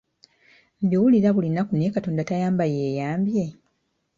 Mbiwulira 0.83 1.29
buli 1.33 1.47
lunaku 1.49 1.71
naye 1.75 1.93
katonda 1.95 2.27
tayamba 2.29 2.63
yeyambye? 2.75 3.43